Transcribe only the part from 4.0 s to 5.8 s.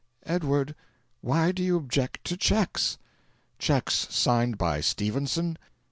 signed by Stephenson!